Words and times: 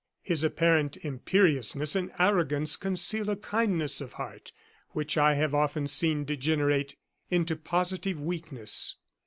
His 0.23 0.43
apparent 0.43 0.97
imperiousness 1.05 1.95
and 1.95 2.09
arrogance 2.17 2.75
conceal 2.75 3.29
a 3.29 3.35
kindness 3.35 4.01
of 4.01 4.13
heart 4.13 4.51
which 4.93 5.15
I 5.15 5.35
have 5.35 5.53
often 5.53 5.87
seen 5.87 6.25
degenerate 6.25 6.95
into 7.29 7.55
positive 7.55 8.19
weakness. 8.19 8.95